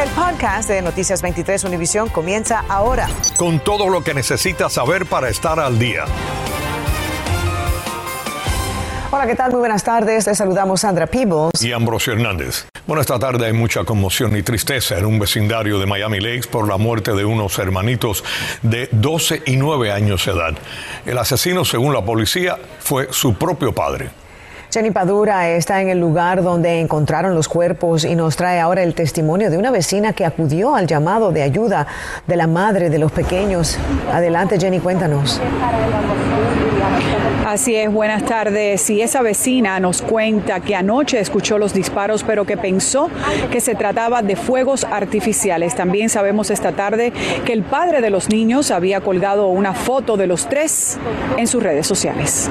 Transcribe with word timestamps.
El 0.00 0.08
podcast 0.12 0.66
de 0.70 0.80
Noticias 0.80 1.20
23 1.20 1.62
Univisión 1.64 2.08
comienza 2.08 2.64
ahora. 2.70 3.06
Con 3.36 3.60
todo 3.60 3.90
lo 3.90 4.02
que 4.02 4.14
necesitas 4.14 4.72
saber 4.72 5.04
para 5.04 5.28
estar 5.28 5.60
al 5.60 5.78
día. 5.78 6.06
Hola, 9.10 9.26
¿qué 9.26 9.36
tal? 9.36 9.50
Muy 9.50 9.58
buenas 9.58 9.84
tardes. 9.84 10.26
Les 10.26 10.38
saludamos 10.38 10.80
Sandra 10.80 11.06
Peebles. 11.06 11.62
Y 11.62 11.74
Ambrosio 11.74 12.14
Hernández. 12.14 12.66
Bueno, 12.86 13.02
esta 13.02 13.18
tarde 13.18 13.44
hay 13.44 13.52
mucha 13.52 13.84
conmoción 13.84 14.34
y 14.38 14.42
tristeza 14.42 14.96
en 14.96 15.04
un 15.04 15.18
vecindario 15.18 15.78
de 15.78 15.84
Miami 15.84 16.18
Lakes 16.18 16.48
por 16.48 16.66
la 16.66 16.78
muerte 16.78 17.12
de 17.12 17.26
unos 17.26 17.58
hermanitos 17.58 18.24
de 18.62 18.88
12 18.92 19.42
y 19.44 19.56
9 19.56 19.92
años 19.92 20.24
de 20.24 20.32
edad. 20.32 20.54
El 21.04 21.18
asesino, 21.18 21.66
según 21.66 21.92
la 21.92 22.02
policía, 22.02 22.56
fue 22.78 23.08
su 23.10 23.34
propio 23.34 23.74
padre. 23.74 24.08
Jenny 24.72 24.92
Padura 24.92 25.48
está 25.50 25.82
en 25.82 25.88
el 25.88 25.98
lugar 25.98 26.44
donde 26.44 26.78
encontraron 26.78 27.34
los 27.34 27.48
cuerpos 27.48 28.04
y 28.04 28.14
nos 28.14 28.36
trae 28.36 28.60
ahora 28.60 28.84
el 28.84 28.94
testimonio 28.94 29.50
de 29.50 29.58
una 29.58 29.72
vecina 29.72 30.12
que 30.12 30.24
acudió 30.24 30.76
al 30.76 30.86
llamado 30.86 31.32
de 31.32 31.42
ayuda 31.42 31.88
de 32.28 32.36
la 32.36 32.46
madre 32.46 32.88
de 32.88 33.00
los 33.00 33.10
pequeños. 33.10 33.76
Adelante, 34.12 34.60
Jenny, 34.60 34.78
cuéntanos. 34.78 35.40
Así 37.44 37.74
es, 37.74 37.92
buenas 37.92 38.24
tardes. 38.24 38.88
Y 38.90 39.02
esa 39.02 39.22
vecina 39.22 39.80
nos 39.80 40.02
cuenta 40.02 40.60
que 40.60 40.76
anoche 40.76 41.18
escuchó 41.18 41.58
los 41.58 41.74
disparos, 41.74 42.22
pero 42.22 42.44
que 42.44 42.56
pensó 42.56 43.10
que 43.50 43.60
se 43.60 43.74
trataba 43.74 44.22
de 44.22 44.36
fuegos 44.36 44.84
artificiales. 44.84 45.74
También 45.74 46.08
sabemos 46.08 46.48
esta 46.48 46.70
tarde 46.70 47.12
que 47.44 47.52
el 47.52 47.64
padre 47.64 48.00
de 48.00 48.10
los 48.10 48.28
niños 48.28 48.70
había 48.70 49.00
colgado 49.00 49.48
una 49.48 49.74
foto 49.74 50.16
de 50.16 50.28
los 50.28 50.48
tres 50.48 50.96
en 51.36 51.48
sus 51.48 51.60
redes 51.60 51.88
sociales. 51.88 52.48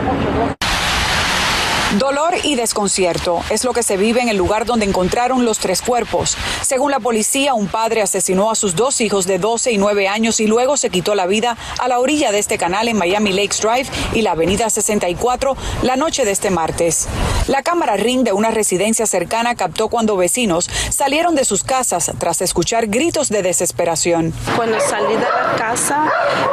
Dolor 1.97 2.35
y 2.43 2.53
desconcierto 2.53 3.43
es 3.49 3.63
lo 3.63 3.73
que 3.73 3.81
se 3.81 3.97
vive 3.97 4.21
en 4.21 4.29
el 4.29 4.37
lugar 4.37 4.65
donde 4.65 4.85
encontraron 4.85 5.43
los 5.43 5.57
tres 5.57 5.81
cuerpos. 5.81 6.37
Según 6.61 6.91
la 6.91 6.99
policía, 6.99 7.55
un 7.55 7.67
padre 7.67 8.03
asesinó 8.03 8.51
a 8.51 8.55
sus 8.55 8.75
dos 8.75 9.01
hijos 9.01 9.25
de 9.25 9.39
12 9.39 9.71
y 9.71 9.79
9 9.79 10.07
años 10.07 10.39
y 10.39 10.45
luego 10.45 10.77
se 10.77 10.91
quitó 10.91 11.15
la 11.15 11.25
vida 11.25 11.57
a 11.79 11.87
la 11.87 11.97
orilla 11.97 12.31
de 12.31 12.37
este 12.37 12.59
canal 12.59 12.89
en 12.89 12.97
Miami 12.97 13.33
Lakes 13.33 13.57
Drive 13.63 13.89
y 14.13 14.21
la 14.21 14.33
avenida 14.33 14.69
64 14.69 15.57
la 15.81 15.95
noche 15.95 16.25
de 16.25 16.31
este 16.31 16.51
martes. 16.51 17.07
La 17.47 17.63
cámara 17.63 17.97
ring 17.97 18.23
de 18.23 18.33
una 18.33 18.51
residencia 18.51 19.07
cercana 19.07 19.55
captó 19.55 19.87
cuando 19.87 20.15
vecinos 20.15 20.69
salieron 20.91 21.33
de 21.33 21.43
sus 21.43 21.63
casas 21.63 22.11
tras 22.19 22.41
escuchar 22.41 22.85
gritos 22.85 23.29
de 23.29 23.41
desesperación. 23.41 24.31
Cuando 24.55 24.79
salí 24.79 25.15
de 25.15 25.21
la 25.21 25.55
casa, 25.57 26.07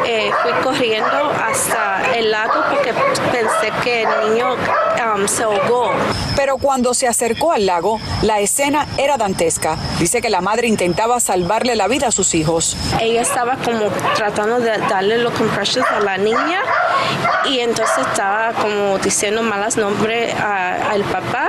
eh, 0.07 0.31
fui 0.43 0.53
corriendo 0.63 1.31
hasta 1.47 2.15
el 2.15 2.31
lago 2.31 2.55
porque 2.71 2.95
pensé 3.31 3.71
que 3.85 4.05
el 4.05 4.31
niño 4.31 4.57
um, 5.17 5.29
se 5.29 5.43
ahogó. 5.43 5.91
Pero 6.37 6.59
cuando 6.59 6.95
se 6.95 7.09
acercó 7.09 7.53
al 7.53 7.67
lago, 7.67 8.01
la 8.23 8.41
escena 8.41 8.87
era 8.99 9.17
dantesca. 9.17 9.77
Dice 9.99 10.21
que 10.21 10.31
la 10.31 10.41
madre 10.41 10.69
intentaba 10.69 11.19
salvarle 11.21 11.77
la 11.77 11.89
vida 11.89 12.09
a 12.09 12.13
sus 12.13 12.35
hijos. 12.35 12.77
Ella 13.01 13.23
estaba 13.23 13.57
como 13.57 13.89
tratando 14.15 14.61
de 14.61 14.79
darle 14.89 15.19
los 15.19 15.33
compressions 15.35 15.87
a 15.91 16.01
la 16.01 16.19
niña 16.19 16.61
y 17.49 17.61
entonces 17.61 17.99
estaba 17.99 18.53
como 18.53 18.99
diciendo 18.99 19.43
malas 19.43 19.77
nombres 19.77 20.35
al 20.35 21.03
papá 21.05 21.49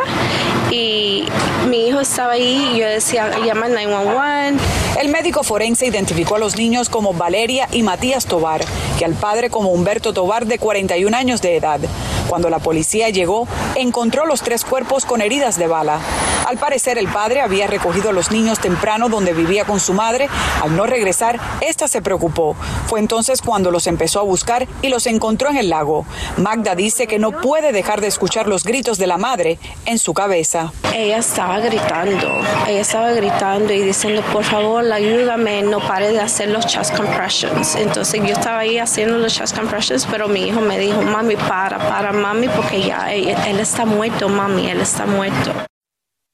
y 0.71 1.25
mi 1.67 1.87
hijo 1.87 1.99
estaba 1.99 2.33
ahí 2.33 2.71
y 2.73 2.79
yo 2.79 2.87
decía 2.87 3.29
llama 3.45 3.67
911. 3.67 4.63
El 4.99 5.09
médico 5.09 5.43
forense 5.43 5.85
identificó 5.85 6.35
a 6.35 6.39
los 6.39 6.57
niños 6.57 6.89
como 6.89 7.13
Valeria 7.13 7.67
y 7.71 7.83
Matías 7.83 8.25
Tobar, 8.25 8.61
que 8.97 9.05
al 9.05 9.13
padre 9.13 9.49
como 9.49 9.69
Humberto 9.69 10.13
Tobar 10.13 10.45
de 10.45 10.57
41 10.59 11.15
años 11.15 11.41
de 11.41 11.57
edad. 11.57 11.79
Cuando 12.28 12.50
la 12.50 12.59
policía 12.59 13.09
llegó, 13.09 13.47
encontró 13.75 14.25
los 14.25 14.42
tres 14.42 14.66
cuerpos 14.66 15.06
con 15.06 15.22
heridas 15.22 15.58
de 15.58 15.67
bala. 15.67 16.00
Al 16.47 16.57
parecer, 16.57 16.97
el 16.97 17.09
padre 17.09 17.41
había 17.41 17.67
recogido 17.67 18.11
a 18.11 18.13
los 18.13 18.31
niños 18.31 18.59
temprano 18.59 19.09
donde 19.09 19.33
vivía 19.33 19.65
con 19.65 19.81
su 19.81 19.93
madre. 19.93 20.29
Al 20.63 20.77
no 20.77 20.85
regresar, 20.85 21.37
esta 21.59 21.89
se 21.89 22.01
preocupó. 22.01 22.55
Fue 22.85 23.01
entonces 23.01 23.41
cuando 23.41 23.69
los 23.69 23.85
empezó 23.85 24.21
a 24.21 24.23
buscar 24.23 24.65
y 24.81 24.87
los 24.87 25.07
encontró 25.07 25.49
en 25.49 25.57
el 25.57 25.69
lago. 25.69 26.05
Magda 26.37 26.73
dice 26.73 27.05
que 27.05 27.19
no 27.19 27.41
puede 27.41 27.73
dejar 27.73 27.99
de 27.99 28.07
escuchar 28.07 28.47
los 28.47 28.63
gritos 28.63 28.97
de 28.97 29.07
la 29.07 29.17
madre 29.17 29.59
en 29.86 29.99
su 29.99 30.13
cabeza. 30.13 30.71
Ella 30.95 31.17
estaba 31.17 31.59
gritando, 31.59 32.27
ella 32.65 32.80
estaba 32.80 33.11
gritando 33.11 33.73
y 33.73 33.81
diciendo, 33.81 34.21
por 34.31 34.45
favor, 34.45 34.89
ayúdame, 34.89 35.63
no 35.63 35.86
pare 35.86 36.13
de 36.13 36.21
hacer 36.21 36.47
los 36.47 36.65
chest 36.65 36.95
compressions. 36.95 37.75
Entonces 37.75 38.21
yo 38.23 38.31
estaba 38.31 38.59
ahí 38.59 38.80
haciendo 38.80 39.17
los 39.17 39.33
chest 39.33 39.53
compressions, 39.53 40.07
pero 40.09 40.30
mi 40.30 40.47
hijo 40.47 40.61
me 40.61 40.80
dijo, 40.80 41.02
mami, 41.02 41.36
para, 41.36 41.77
para, 41.77 42.13
mami, 42.13 42.47
porque 42.47 42.83
ya 42.83 43.11
él 43.11 43.59
está 43.59 43.83
muerto, 43.83 44.30
mami, 44.30 44.69
él 44.69 44.80
está 44.80 45.05
muerto. 45.05 45.52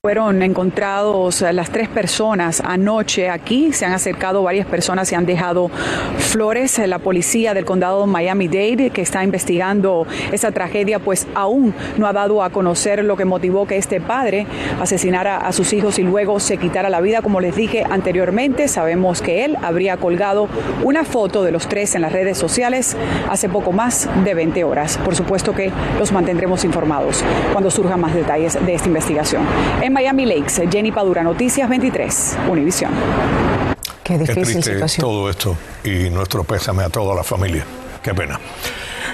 Fueron 0.05 0.41
encontrados 0.43 1.39
las 1.53 1.69
tres 1.69 1.87
personas 1.87 2.61
anoche 2.65 3.29
aquí. 3.29 3.71
Se 3.71 3.85
han 3.85 3.93
acercado 3.93 4.43
varias 4.43 4.67
personas 4.67 5.09
y 5.13 5.15
han 5.15 5.25
dejado 5.25 5.71
flores. 6.17 6.77
La 6.85 6.99
policía 6.99 7.53
del 7.53 7.63
condado 7.63 8.05
Miami-Dade, 8.05 8.89
que 8.89 9.01
está 9.01 9.23
investigando 9.23 10.05
esa 10.33 10.51
tragedia, 10.51 10.99
pues 10.99 11.25
aún 11.35 11.73
no 11.97 12.05
ha 12.05 12.11
dado 12.11 12.43
a 12.43 12.49
conocer 12.49 13.01
lo 13.05 13.15
que 13.15 13.23
motivó 13.23 13.65
que 13.65 13.77
este 13.77 14.01
padre 14.01 14.45
asesinara 14.81 15.37
a 15.37 15.53
sus 15.53 15.71
hijos 15.71 15.97
y 15.99 16.03
luego 16.03 16.41
se 16.41 16.57
quitara 16.57 16.89
la 16.89 16.99
vida. 16.99 17.21
Como 17.21 17.39
les 17.39 17.55
dije 17.55 17.85
anteriormente, 17.89 18.67
sabemos 18.67 19.21
que 19.21 19.45
él 19.45 19.55
habría 19.61 19.95
colgado 19.95 20.49
una 20.83 21.05
foto 21.05 21.43
de 21.43 21.53
los 21.53 21.69
tres 21.69 21.95
en 21.95 22.01
las 22.01 22.11
redes 22.11 22.37
sociales 22.37 22.97
hace 23.29 23.47
poco 23.47 23.71
más 23.71 24.09
de 24.25 24.33
20 24.33 24.65
horas. 24.65 24.97
Por 24.97 25.15
supuesto 25.15 25.53
que 25.53 25.71
los 25.97 26.11
mantendremos 26.11 26.65
informados 26.65 27.23
cuando 27.53 27.71
surjan 27.71 28.01
más 28.01 28.13
detalles 28.13 28.57
de 28.65 28.73
esta 28.73 28.89
investigación. 28.89 29.43
Miami 29.93 30.25
Lakes, 30.25 30.63
Jenny 30.71 30.91
Padura, 30.91 31.23
Noticias 31.23 31.69
23, 31.69 32.37
Univisión. 32.49 32.91
Qué 34.03 34.17
difícil 34.17 34.63
situación. 34.63 35.07
Todo 35.07 35.29
esto 35.29 35.55
y 35.83 36.09
nuestro 36.09 36.43
pésame 36.43 36.83
a 36.83 36.89
toda 36.89 37.15
la 37.15 37.23
familia. 37.23 37.63
Qué 38.01 38.13
pena. 38.13 38.39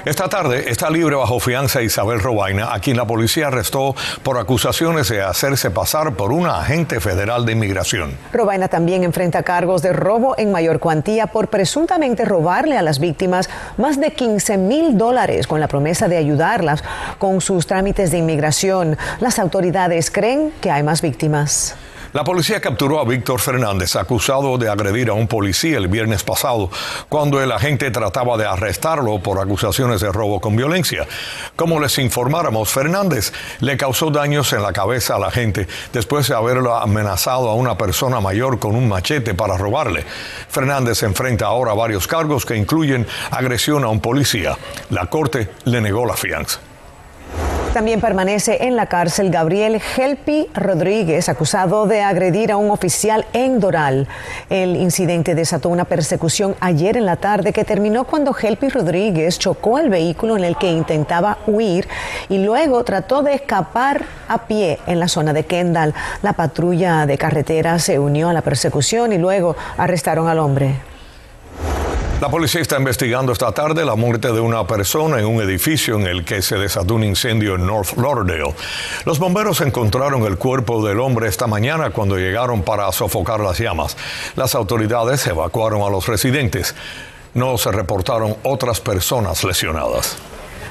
Esta 0.06 0.30
tarde 0.30 0.70
está 0.70 0.90
libre 0.90 1.16
bajo 1.16 1.40
fianza 1.40 1.82
Isabel 1.82 2.22
Robaina, 2.22 2.74
a 2.74 2.80
quien 2.80 2.96
la 2.96 3.06
policía 3.06 3.48
arrestó 3.48 3.96
por 4.24 4.38
acusaciones 4.38 5.10
de 5.10 5.22
hacerse 5.22 5.72
pasar 5.72 6.14
por 6.14 6.32
una 6.32 6.60
agente 6.60 7.02
federal 7.02 7.46
de 7.46 7.52
inmigración. 7.52 8.18
Robaina 8.32 8.70
también 8.70 9.04
enfrenta 9.04 9.44
cargos 9.44 9.82
de 9.82 9.92
robo 9.92 10.36
en 10.38 10.52
mayor 10.52 10.80
cuantía 10.80 11.28
por 11.28 11.50
presuntamente 11.50 12.24
robarle 12.24 12.78
a 12.78 12.82
las 12.82 13.00
víctimas 13.00 13.50
más 13.78 14.00
de 14.00 14.12
15 14.12 14.58
mil 14.58 14.98
dólares 14.98 15.48
con 15.48 15.60
la 15.60 15.68
promesa 15.68 16.08
de 16.08 16.18
ayudarlas 16.18 16.82
con 17.18 17.42
sus 17.42 17.68
trámites 17.68 18.12
de 18.12 18.20
inmigración. 18.20 18.98
Las 19.20 19.38
autoridades 19.38 20.12
creen 20.12 20.54
que 20.62 20.72
hay 20.72 20.84
más 20.84 21.02
víctimas. 21.02 21.76
La 22.12 22.24
policía 22.24 22.60
capturó 22.60 23.00
a 23.00 23.06
Víctor 23.06 23.40
Fernández, 23.40 23.96
acusado 23.96 24.58
de 24.58 24.68
agredir 24.68 25.10
a 25.10 25.14
un 25.14 25.28
policía 25.28 25.78
el 25.78 25.88
viernes 25.88 26.24
pasado, 26.24 26.72
cuando 27.08 27.40
el 27.40 27.52
agente 27.52 27.92
trataba 27.92 28.36
de 28.36 28.48
arrestarlo 28.48 29.20
por 29.20 29.40
acusaciones 29.40 30.02
de 30.02 30.12
robo 30.12 30.42
con 30.42 30.56
violencia. 30.56 31.06
Como 31.56 31.80
les 31.80 32.00
informáramos, 32.00 32.70
Fernández 32.70 33.32
le 33.60 33.78
causó 33.78 34.10
daños 34.10 34.52
en 34.54 34.64
la 34.64 34.74
cabeza 34.74 35.18
al 35.18 35.24
agente 35.24 35.68
después 35.94 36.28
de 36.28 36.36
haberlo 36.36 36.76
amenazado 36.76 37.48
a 37.48 37.54
una 37.54 37.78
persona 37.78 38.20
mayor 38.20 38.58
con 38.58 38.76
un 38.76 38.90
machete 38.90 39.36
para 39.36 39.56
robarle. 39.56 40.04
Fernández 40.50 41.04
enfrenta 41.04 41.46
ahora 41.46 41.76
varios 41.76 42.08
cargos 42.08 42.44
que 42.44 42.56
incluyen 42.56 43.06
agresión 43.30 43.84
a 43.84 43.88
un 43.88 44.00
policía. 44.00 44.58
La 44.90 45.06
corte 45.06 45.52
le 45.66 45.80
negó 45.80 46.08
la 46.08 46.16
fianza. 46.16 46.60
También 47.74 48.02
permanece 48.02 48.66
en 48.66 48.76
la 48.76 48.88
cárcel 48.88 49.30
Gabriel 49.30 49.80
Helpi 49.96 50.48
Rodríguez, 50.56 51.30
acusado 51.30 51.86
de 51.86 52.02
agredir 52.02 52.52
a 52.52 52.58
un 52.58 52.72
oficial 52.72 53.26
en 53.32 53.60
Doral. 53.60 54.08
El 54.50 54.76
incidente 54.76 55.36
desató 55.36 55.70
una 55.70 55.86
persecución 55.86 56.56
ayer 56.62 56.98
en 56.98 57.06
la 57.06 57.18
tarde 57.18 57.54
que 57.54 57.66
terminó 57.66 58.06
cuando 58.06 58.36
Helpi 58.36 58.70
Rodríguez 58.70 59.38
chocó 59.38 59.78
el 59.78 59.90
vehículo 59.90 60.36
en 60.36 60.46
el 60.46 60.58
que 60.58 60.72
intentaba 60.72 61.38
huir 61.46 61.88
y 62.28 62.40
luego 62.40 62.84
trató 62.84 63.22
de 63.22 63.36
escapar 63.36 64.04
a 64.28 64.48
pie 64.48 64.80
en 64.88 65.00
la 65.00 65.08
zona 65.08 65.32
de 65.32 65.46
Kendall. 65.46 65.94
La 66.24 66.34
patrulla 66.34 67.06
de 67.06 67.20
carretera 67.20 67.78
se 67.78 68.00
unió 68.00 68.30
a 68.30 68.34
la 68.34 68.42
persecución 68.42 69.14
y 69.14 69.20
luego 69.20 69.56
arrestaron 69.78 70.28
al 70.28 70.40
hombre. 70.40 70.89
La 72.22 72.28
policía 72.28 72.60
está 72.60 72.78
investigando 72.78 73.32
esta 73.32 73.54
tarde 73.54 73.86
la 73.86 73.96
muerte 73.96 74.34
de 74.34 74.42
una 74.42 74.68
persona 74.68 75.20
en 75.20 75.26
un 75.26 75.42
edificio 75.42 75.96
en 75.96 76.06
el 76.06 76.26
que 76.26 76.42
se 76.42 76.58
desató 76.58 76.96
un 76.96 77.06
incendio 77.06 77.56
en 77.56 77.66
North 77.66 77.96
Lauderdale. 77.96 78.54
Los 79.06 79.20
bomberos 79.20 79.62
encontraron 79.62 80.24
el 80.24 80.38
cuerpo 80.38 80.86
del 80.86 81.00
hombre 81.00 81.30
esta 81.30 81.48
mañana 81.48 81.92
cuando 81.92 82.18
llegaron 82.18 82.62
para 82.64 82.92
sofocar 82.92 83.40
las 83.40 83.58
llamas. 83.58 83.96
Las 84.36 84.54
autoridades 84.54 85.26
evacuaron 85.28 85.82
a 85.82 85.90
los 85.90 86.08
residentes. 86.08 86.76
No 87.34 87.58
se 87.58 87.72
reportaron 87.72 88.36
otras 88.44 88.82
personas 88.82 89.46
lesionadas. 89.46 90.18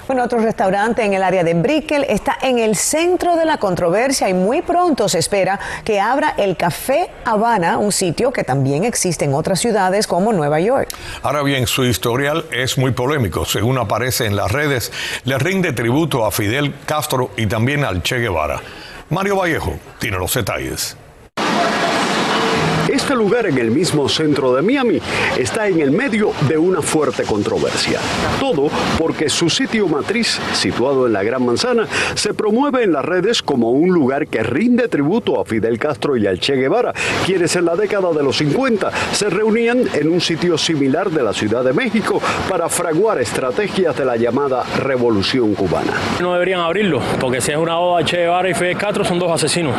Bueno, 0.08 0.24
otro 0.24 0.38
restaurante 0.38 1.04
en 1.04 1.12
el 1.12 1.22
área 1.22 1.44
de 1.44 1.52
Brickell 1.52 2.06
está 2.08 2.38
en 2.40 2.58
el 2.58 2.76
centro 2.76 3.36
de 3.36 3.44
la 3.44 3.58
controversia 3.58 4.26
y 4.30 4.32
muy 4.32 4.62
pronto 4.62 5.06
se 5.06 5.18
espera 5.18 5.60
que 5.84 6.00
abra 6.00 6.32
el 6.38 6.56
Café 6.56 7.10
Habana, 7.26 7.76
un 7.76 7.92
sitio 7.92 8.32
que 8.32 8.42
también 8.42 8.84
existe 8.84 9.26
en 9.26 9.34
otras 9.34 9.60
ciudades 9.60 10.06
como 10.06 10.32
Nueva 10.32 10.60
York. 10.60 10.88
Ahora 11.22 11.42
bien, 11.42 11.66
su 11.66 11.84
historial 11.84 12.46
es 12.52 12.78
muy 12.78 12.92
polémico. 12.92 13.44
Según 13.44 13.76
aparece 13.76 14.24
en 14.24 14.34
las 14.34 14.50
redes, 14.50 14.90
le 15.24 15.36
rinde 15.36 15.74
tributo 15.74 16.24
a 16.24 16.30
Fidel 16.30 16.74
Castro 16.86 17.32
y 17.36 17.46
también 17.46 17.84
al 17.84 18.02
Che 18.02 18.18
Guevara. 18.18 18.62
Mario 19.10 19.36
Vallejo 19.36 19.74
tiene 19.98 20.16
los 20.16 20.32
detalles 20.32 20.96
Este 23.08 23.16
lugar 23.16 23.46
en 23.46 23.56
el 23.56 23.70
mismo 23.70 24.06
centro 24.06 24.54
de 24.54 24.60
Miami 24.60 25.00
está 25.38 25.66
en 25.66 25.80
el 25.80 25.90
medio 25.90 26.32
de 26.46 26.58
una 26.58 26.82
fuerte 26.82 27.22
controversia. 27.22 28.00
Todo 28.38 28.68
porque 28.98 29.30
su 29.30 29.48
sitio 29.48 29.88
matriz, 29.88 30.38
situado 30.52 31.06
en 31.06 31.14
la 31.14 31.22
Gran 31.22 31.42
Manzana, 31.42 31.88
se 32.14 32.34
promueve 32.34 32.84
en 32.84 32.92
las 32.92 33.02
redes 33.02 33.42
como 33.42 33.70
un 33.70 33.94
lugar 33.94 34.26
que 34.26 34.42
rinde 34.42 34.88
tributo 34.88 35.40
a 35.40 35.46
Fidel 35.46 35.78
Castro 35.78 36.18
y 36.18 36.26
al 36.26 36.38
Che 36.38 36.56
Guevara, 36.56 36.92
quienes 37.24 37.56
en 37.56 37.64
la 37.64 37.76
década 37.76 38.12
de 38.12 38.22
los 38.22 38.36
50 38.36 38.90
se 39.12 39.30
reunían 39.30 39.88
en 39.94 40.12
un 40.12 40.20
sitio 40.20 40.58
similar 40.58 41.10
de 41.10 41.22
la 41.22 41.32
Ciudad 41.32 41.64
de 41.64 41.72
México 41.72 42.20
para 42.46 42.68
fraguar 42.68 43.22
estrategias 43.22 43.96
de 43.96 44.04
la 44.04 44.16
llamada 44.16 44.64
Revolución 44.80 45.54
Cubana. 45.54 45.94
No 46.20 46.34
deberían 46.34 46.60
abrirlo, 46.60 47.00
porque 47.18 47.40
si 47.40 47.52
es 47.52 47.56
una 47.56 47.78
oda 47.78 48.04
Che 48.04 48.18
Guevara 48.18 48.50
y 48.50 48.54
Fidel 48.54 48.76
Castro 48.76 49.02
son 49.02 49.18
dos 49.18 49.32
asesinos. 49.32 49.74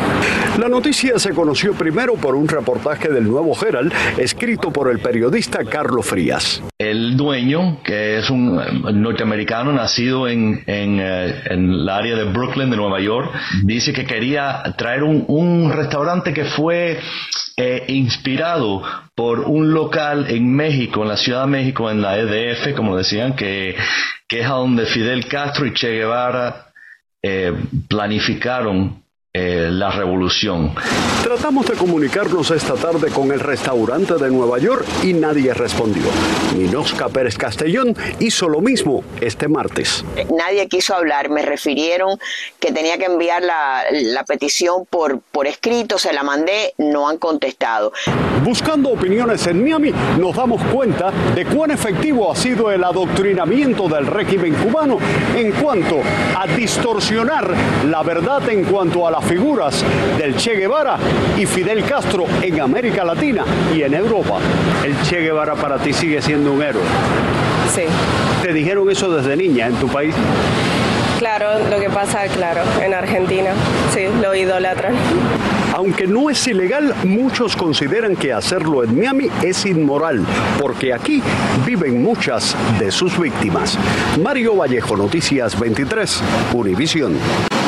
La 0.58 0.68
noticia 0.68 1.16
se 1.20 1.30
conoció 1.30 1.74
primero 1.74 2.14
por 2.14 2.34
un 2.34 2.48
reportaje 2.48 3.19
del 3.20 3.28
Nuevo 3.28 3.54
Herald 3.60 3.92
escrito 4.16 4.72
por 4.72 4.90
el 4.90 4.98
periodista 5.00 5.62
Carlos 5.64 6.06
Frías. 6.06 6.62
El 6.78 7.16
dueño, 7.16 7.82
que 7.82 8.18
es 8.18 8.30
un 8.30 8.56
norteamericano 9.02 9.72
nacido 9.72 10.26
en, 10.26 10.62
en, 10.66 10.98
eh, 11.00 11.42
en 11.44 11.70
el 11.70 11.88
área 11.88 12.16
de 12.16 12.24
Brooklyn, 12.24 12.70
de 12.70 12.76
Nueva 12.76 12.98
York, 13.00 13.30
dice 13.64 13.92
que 13.92 14.06
quería 14.06 14.62
traer 14.78 15.02
un, 15.02 15.24
un 15.28 15.70
restaurante 15.70 16.32
que 16.32 16.46
fue 16.46 16.98
eh, 17.58 17.84
inspirado 17.88 18.82
por 19.14 19.40
un 19.40 19.74
local 19.74 20.26
en 20.30 20.54
México, 20.54 21.02
en 21.02 21.08
la 21.08 21.18
Ciudad 21.18 21.42
de 21.42 21.50
México, 21.50 21.90
en 21.90 22.00
la 22.00 22.16
EDF, 22.16 22.74
como 22.74 22.96
decían, 22.96 23.36
que, 23.36 23.76
que 24.26 24.40
es 24.40 24.46
a 24.46 24.54
donde 24.54 24.86
Fidel 24.86 25.26
Castro 25.26 25.66
y 25.66 25.74
Che 25.74 25.90
Guevara 25.90 26.68
eh, 27.22 27.52
planificaron 27.86 29.02
eh, 29.32 29.68
la 29.70 29.92
revolución. 29.92 30.74
Tratamos 31.22 31.64
de 31.66 31.74
comunicarnos 31.74 32.50
esta 32.50 32.74
tarde 32.74 33.10
con 33.12 33.30
el 33.30 33.38
restaurante 33.38 34.14
de 34.14 34.28
Nueva 34.28 34.58
York 34.58 34.84
y 35.04 35.12
nadie 35.12 35.54
respondió. 35.54 36.02
Minosca 36.56 37.08
Pérez 37.08 37.38
Castellón 37.38 37.94
hizo 38.18 38.48
lo 38.48 38.60
mismo 38.60 39.04
este 39.20 39.46
martes. 39.46 40.04
Nadie 40.36 40.66
quiso 40.66 40.96
hablar, 40.96 41.30
me 41.30 41.42
refirieron 41.42 42.18
que 42.58 42.72
tenía 42.72 42.98
que 42.98 43.04
enviar 43.04 43.40
la, 43.42 43.84
la 43.92 44.24
petición 44.24 44.84
por, 44.90 45.20
por 45.20 45.46
escrito, 45.46 45.96
se 45.96 46.12
la 46.12 46.24
mandé, 46.24 46.74
no 46.78 47.08
han 47.08 47.18
contestado. 47.18 47.92
Buscando 48.42 48.88
opiniones 48.88 49.46
en 49.46 49.62
Miami, 49.62 49.92
nos 50.18 50.34
damos 50.34 50.60
cuenta 50.72 51.12
de 51.36 51.44
cuán 51.46 51.70
efectivo 51.70 52.32
ha 52.32 52.34
sido 52.34 52.72
el 52.72 52.82
adoctrinamiento 52.82 53.86
del 53.86 54.08
régimen 54.08 54.54
cubano 54.54 54.98
en 55.36 55.52
cuanto 55.52 56.00
a 56.36 56.48
distorsionar 56.48 57.54
la 57.86 58.02
verdad 58.02 58.48
en 58.48 58.64
cuanto 58.64 59.06
a 59.06 59.19
las 59.20 59.28
figuras 59.28 59.84
del 60.18 60.36
Che 60.36 60.54
Guevara 60.54 60.96
y 61.38 61.46
Fidel 61.46 61.84
Castro 61.84 62.26
en 62.42 62.60
América 62.60 63.04
Latina 63.04 63.44
y 63.74 63.82
en 63.82 63.94
Europa. 63.94 64.38
El 64.84 65.00
Che 65.02 65.20
Guevara 65.20 65.54
para 65.54 65.78
ti 65.78 65.92
sigue 65.92 66.22
siendo 66.22 66.52
un 66.52 66.62
héroe. 66.62 66.82
Sí. 67.74 67.82
¿Te 68.42 68.52
dijeron 68.52 68.88
eso 68.90 69.10
desde 69.10 69.36
niña 69.36 69.66
en 69.66 69.74
tu 69.74 69.88
país? 69.88 70.14
Claro, 71.18 71.58
lo 71.68 71.78
que 71.78 71.90
pasa, 71.90 72.22
claro, 72.28 72.62
en 72.82 72.94
Argentina, 72.94 73.50
sí, 73.92 74.02
lo 74.22 74.34
idolatran. 74.34 74.94
Aunque 75.74 76.06
no 76.06 76.30
es 76.30 76.46
ilegal, 76.46 76.94
muchos 77.04 77.56
consideran 77.56 78.16
que 78.16 78.32
hacerlo 78.32 78.84
en 78.84 78.98
Miami 78.98 79.28
es 79.42 79.66
inmoral, 79.66 80.24
porque 80.60 80.94
aquí 80.94 81.22
viven 81.66 82.02
muchas 82.02 82.56
de 82.78 82.90
sus 82.90 83.18
víctimas. 83.18 83.78
Mario 84.22 84.56
Vallejo, 84.56 84.96
Noticias 84.96 85.58
23, 85.58 86.22
Univisión. 86.54 87.59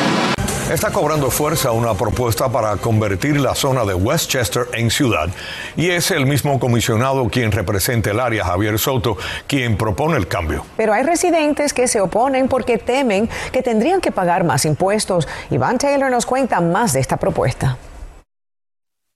Está 0.73 0.89
cobrando 0.89 1.29
fuerza 1.29 1.71
una 1.71 1.93
propuesta 1.93 2.49
para 2.49 2.75
convertir 2.77 3.39
la 3.39 3.53
zona 3.53 3.85
de 3.85 3.93
Westchester 3.93 4.65
en 4.73 4.89
ciudad 4.89 5.29
y 5.77 5.91
es 5.91 6.09
el 6.09 6.25
mismo 6.25 6.59
comisionado 6.59 7.29
quien 7.29 7.51
representa 7.51 8.09
el 8.09 8.19
área, 8.19 8.43
Javier 8.43 8.79
Soto, 8.79 9.15
quien 9.45 9.77
propone 9.77 10.17
el 10.17 10.27
cambio. 10.27 10.65
Pero 10.75 10.91
hay 10.91 11.03
residentes 11.03 11.75
que 11.75 11.87
se 11.87 12.01
oponen 12.01 12.47
porque 12.47 12.79
temen 12.79 13.29
que 13.51 13.61
tendrían 13.61 14.01
que 14.01 14.11
pagar 14.11 14.45
más 14.45 14.65
impuestos. 14.65 15.27
Iván 15.51 15.77
Taylor 15.77 16.09
nos 16.09 16.25
cuenta 16.25 16.59
más 16.59 16.93
de 16.93 17.01
esta 17.01 17.17
propuesta. 17.17 17.77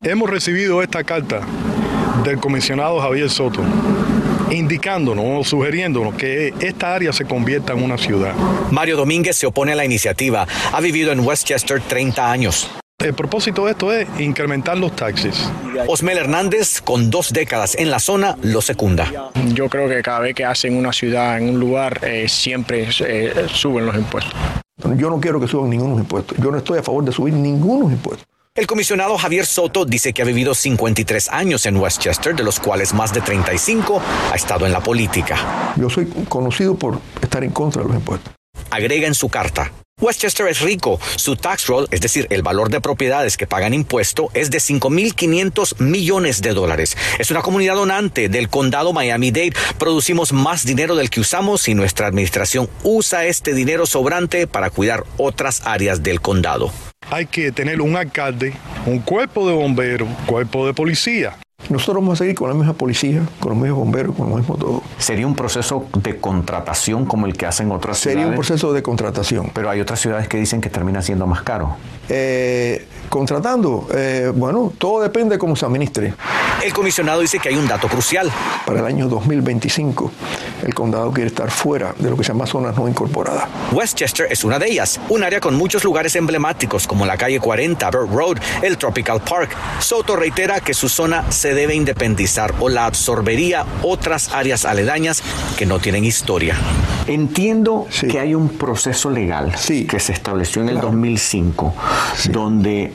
Hemos 0.03 0.29
recibido 0.29 0.83
esta 0.83 1.03
carta 1.03 1.39
del 2.23 2.39
comisionado 2.39 2.99
Javier 2.99 3.31
Soto 3.31 3.63
indicándonos 4.51 5.25
o 5.25 5.43
sugiriéndonos 5.43 6.15
que 6.15 6.53
esta 6.59 6.95
área 6.95 7.13
se 7.13 7.25
convierta 7.25 7.73
en 7.73 7.83
una 7.83 7.97
ciudad. 7.97 8.33
Mario 8.71 8.97
Domínguez 8.97 9.35
se 9.35 9.47
opone 9.47 9.73
a 9.73 9.75
la 9.75 9.85
iniciativa. 9.85 10.47
Ha 10.71 10.81
vivido 10.81 11.11
en 11.11 11.19
Westchester 11.19 11.81
30 11.81 12.31
años. 12.31 12.69
El 12.99 13.13
propósito 13.13 13.65
de 13.65 13.71
esto 13.71 13.93
es 13.93 14.07
incrementar 14.19 14.75
los 14.75 14.95
taxis. 14.95 15.49
Osmel 15.85 16.17
Hernández, 16.17 16.81
con 16.81 17.11
dos 17.11 17.31
décadas 17.31 17.75
en 17.75 17.91
la 17.91 17.99
zona, 17.99 18.35
lo 18.41 18.59
secunda. 18.59 19.31
Yo 19.53 19.69
creo 19.69 19.87
que 19.87 20.01
cada 20.01 20.21
vez 20.21 20.33
que 20.33 20.43
hacen 20.43 20.75
una 20.75 20.91
ciudad 20.91 21.37
en 21.37 21.49
un 21.49 21.59
lugar, 21.59 21.99
eh, 22.03 22.27
siempre 22.27 22.87
eh, 23.01 23.45
suben 23.53 23.85
los 23.85 23.95
impuestos. 23.95 24.33
Yo 24.95 25.11
no 25.11 25.19
quiero 25.19 25.39
que 25.39 25.47
suban 25.47 25.69
ningunos 25.69 25.99
impuestos. 25.99 26.37
Yo 26.39 26.49
no 26.49 26.57
estoy 26.57 26.79
a 26.79 26.83
favor 26.83 27.03
de 27.03 27.11
subir 27.11 27.35
ningunos 27.35 27.91
impuestos. 27.91 28.27
El 28.57 28.65
comisionado 28.65 29.19
Javier 29.19 29.45
Soto 29.45 29.85
dice 29.85 30.13
que 30.13 30.23
ha 30.23 30.25
vivido 30.25 30.55
53 30.55 31.29
años 31.29 31.67
en 31.67 31.77
Westchester, 31.77 32.35
de 32.35 32.41
los 32.41 32.59
cuales 32.59 32.91
más 32.91 33.13
de 33.13 33.21
35 33.21 34.01
ha 34.31 34.35
estado 34.35 34.65
en 34.65 34.73
la 34.73 34.81
política. 34.81 35.73
Yo 35.75 35.91
soy 35.91 36.07
conocido 36.27 36.75
por 36.75 36.99
estar 37.21 37.43
en 37.43 37.51
contra 37.51 37.83
de 37.83 37.89
los 37.89 37.97
impuestos. 37.97 38.33
Agrega 38.71 39.05
en 39.05 39.13
su 39.13 39.29
carta. 39.29 39.71
Westchester 40.01 40.47
es 40.47 40.61
rico. 40.61 40.99
Su 41.17 41.35
tax 41.35 41.67
roll, 41.67 41.87
es 41.91 42.01
decir, 42.01 42.25
el 42.31 42.41
valor 42.41 42.71
de 42.71 42.81
propiedades 42.81 43.37
que 43.37 43.45
pagan 43.45 43.75
impuesto, 43.75 44.31
es 44.33 44.49
de 44.49 44.57
5.500 44.57 45.79
millones 45.79 46.41
de 46.41 46.53
dólares. 46.55 46.97
Es 47.19 47.29
una 47.29 47.43
comunidad 47.43 47.75
donante 47.75 48.27
del 48.27 48.49
condado 48.49 48.91
Miami-Dade. 48.91 49.53
Producimos 49.77 50.33
más 50.33 50.65
dinero 50.65 50.95
del 50.95 51.11
que 51.11 51.19
usamos 51.19 51.67
y 51.67 51.75
nuestra 51.75 52.07
administración 52.07 52.67
usa 52.81 53.27
este 53.27 53.53
dinero 53.53 53.85
sobrante 53.85 54.47
para 54.47 54.71
cuidar 54.71 55.03
otras 55.17 55.61
áreas 55.63 56.01
del 56.01 56.21
condado 56.21 56.73
hay 57.09 57.25
que 57.25 57.51
tener 57.51 57.81
un 57.81 57.95
alcalde, 57.95 58.53
un 58.85 58.99
cuerpo 58.99 59.47
de 59.47 59.53
bomberos, 59.53 60.09
cuerpo 60.25 60.65
de 60.65 60.73
policía. 60.73 61.35
Nosotros 61.69 61.97
vamos 61.97 62.13
a 62.13 62.23
seguir 62.23 62.35
con 62.35 62.49
la 62.49 62.55
misma 62.55 62.73
policía, 62.73 63.21
con 63.39 63.51
los 63.51 63.61
mismos 63.61 63.79
bomberos, 63.79 64.15
con 64.15 64.29
lo 64.29 64.37
mismo 64.37 64.55
todo. 64.55 64.81
¿Sería 64.97 65.27
un 65.27 65.35
proceso 65.35 65.85
de 65.93 66.17
contratación 66.17 67.05
como 67.05 67.25
el 67.25 67.35
que 67.35 67.45
hacen 67.45 67.71
otras 67.71 67.97
Sería 67.97 68.13
ciudades? 68.13 68.25
Sería 68.25 68.27
un 68.29 68.35
proceso 68.35 68.73
de 68.73 68.83
contratación. 68.83 69.51
Pero 69.53 69.69
hay 69.69 69.81
otras 69.81 69.99
ciudades 69.99 70.27
que 70.27 70.37
dicen 70.37 70.61
que 70.61 70.69
termina 70.69 71.01
siendo 71.01 71.27
más 71.27 71.41
caro. 71.41 71.75
Eh, 72.09 72.87
contratando, 73.09 73.87
eh, 73.93 74.31
bueno, 74.33 74.71
todo 74.77 75.01
depende 75.01 75.35
de 75.35 75.39
cómo 75.39 75.55
se 75.55 75.65
administre. 75.65 76.13
El 76.63 76.73
comisionado 76.73 77.19
dice 77.19 77.39
que 77.39 77.49
hay 77.49 77.55
un 77.55 77.67
dato 77.67 77.87
crucial. 77.87 78.31
Para 78.65 78.79
el 78.79 78.85
año 78.85 79.07
2025, 79.07 80.11
el 80.65 80.73
condado 80.73 81.11
quiere 81.11 81.27
estar 81.29 81.49
fuera 81.51 81.93
de 81.97 82.09
lo 82.09 82.17
que 82.17 82.23
se 82.23 82.29
llama 82.33 82.45
zonas 82.45 82.75
no 82.75 82.87
incorporadas. 82.87 83.47
Westchester 83.71 84.27
es 84.29 84.43
una 84.43 84.59
de 84.59 84.69
ellas, 84.69 84.99
un 85.09 85.23
área 85.23 85.39
con 85.39 85.55
muchos 85.55 85.83
lugares 85.83 86.15
emblemáticos 86.15 86.87
como 86.87 87.05
la 87.05 87.17
calle 87.17 87.39
40, 87.39 87.89
Bird 87.91 88.11
Road, 88.11 88.37
el 88.61 88.77
Tropical 88.77 89.21
Park. 89.21 89.51
Soto 89.79 90.15
reitera 90.15 90.59
que 90.59 90.73
su 90.73 90.89
zona 90.89 91.31
se 91.31 91.53
debe 91.57 91.75
independizar 91.75 92.53
o 92.59 92.69
la 92.69 92.85
absorbería 92.85 93.65
otras 93.81 94.31
áreas 94.31 94.63
aledañas 94.63 95.23
que 95.57 95.65
no 95.65 95.79
tienen 95.79 96.05
historia. 96.05 96.55
Entiendo 97.07 97.87
sí. 97.89 98.07
que 98.07 98.19
hay 98.19 98.35
un 98.35 98.49
proceso 98.49 99.09
legal 99.09 99.53
sí. 99.57 99.85
que 99.87 99.99
se 99.99 100.13
estableció 100.13 100.61
en 100.61 100.69
el 100.69 100.75
claro. 100.75 100.89
2005 100.89 101.73
sí. 102.15 102.29
donde 102.29 102.93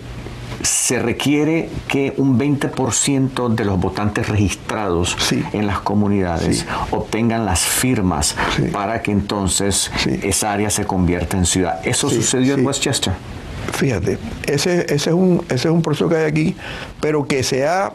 se 0.62 1.00
requiere 1.00 1.70
que 1.88 2.14
un 2.18 2.38
20% 2.38 3.48
de 3.48 3.64
los 3.64 3.80
votantes 3.80 4.28
registrados 4.28 5.16
sí. 5.18 5.42
en 5.52 5.66
las 5.66 5.80
comunidades 5.80 6.60
sí. 6.60 6.66
obtengan 6.92 7.44
las 7.44 7.60
firmas 7.60 8.36
sí. 8.54 8.62
para 8.70 9.02
que 9.02 9.10
entonces 9.10 9.90
esa 10.22 10.52
área 10.52 10.70
se 10.70 10.84
convierta 10.84 11.36
en 11.36 11.46
ciudad. 11.46 11.80
¿Eso 11.84 12.08
sucedió 12.08 12.54
en 12.54 12.64
Westchester? 12.64 13.12
Fíjate, 13.72 14.18
ese, 14.46 14.82
ese, 14.82 14.94
es 14.94 15.06
un, 15.08 15.44
ese 15.46 15.68
es 15.68 15.74
un 15.74 15.82
proceso 15.82 16.08
que 16.08 16.16
hay 16.16 16.24
aquí, 16.24 16.56
pero 17.00 17.26
que 17.26 17.42
se 17.42 17.66
ha, 17.66 17.92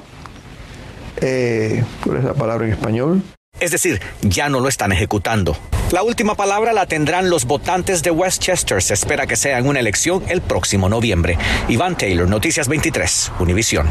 eh, 1.21 1.83
¿cuál 2.03 2.17
es 2.17 2.23
la 2.23 2.33
palabra 2.33 2.65
en 2.65 2.73
español? 2.73 3.21
Es 3.59 3.71
decir, 3.71 4.01
ya 4.21 4.49
no 4.49 4.59
lo 4.59 4.69
están 4.69 4.91
ejecutando. 4.91 5.57
La 5.91 6.03
última 6.03 6.35
palabra 6.35 6.73
la 6.73 6.85
tendrán 6.85 7.29
los 7.29 7.45
votantes 7.45 8.03
de 8.03 8.11
Westchester. 8.11 8.83
Se 8.83 8.93
espera 8.93 9.25
que 9.25 9.35
sea 9.35 9.57
en 9.57 9.67
una 9.67 9.79
elección 9.79 10.23
el 10.27 10.41
próximo 10.41 10.89
noviembre. 10.89 11.37
Iván 11.67 11.97
Taylor, 11.97 12.27
Noticias 12.27 12.67
23, 12.67 13.31
Univisión. 13.39 13.87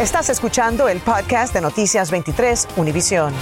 Estás 0.00 0.30
escuchando 0.30 0.88
el 0.88 1.00
podcast 1.00 1.54
de 1.54 1.60
Noticias 1.60 2.10
23, 2.10 2.68
Univisión. 2.76 3.32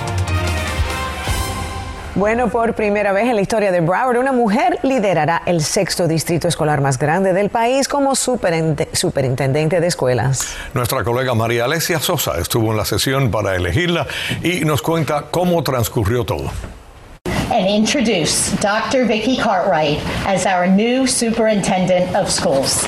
Bueno, 2.16 2.48
por 2.48 2.74
primera 2.74 3.12
vez 3.12 3.26
en 3.28 3.36
la 3.36 3.40
historia 3.40 3.70
de 3.70 3.80
Broward, 3.80 4.18
una 4.18 4.32
mujer 4.32 4.80
liderará 4.82 5.42
el 5.46 5.62
sexto 5.62 6.08
distrito 6.08 6.48
escolar 6.48 6.80
más 6.80 6.98
grande 6.98 7.32
del 7.32 7.50
país 7.50 7.86
como 7.86 8.16
superintendente 8.16 9.80
de 9.80 9.86
escuelas. 9.86 10.56
Nuestra 10.74 11.04
colega 11.04 11.34
María 11.34 11.66
Alesia 11.66 12.00
Sosa 12.00 12.38
estuvo 12.38 12.72
en 12.72 12.76
la 12.76 12.84
sesión 12.84 13.30
para 13.30 13.54
elegirla 13.54 14.08
y 14.42 14.64
nos 14.64 14.82
cuenta 14.82 15.26
cómo 15.30 15.62
transcurrió 15.62 16.24
todo. 16.24 16.50
and 17.52 17.66
introduce 17.66 18.52
Dr. 18.60 19.04
Vicki 19.06 19.36
Cartwright 19.36 19.98
as 20.24 20.46
our 20.46 20.68
new 20.68 21.06
superintendent 21.06 22.14
of 22.14 22.30
schools. 22.30 22.86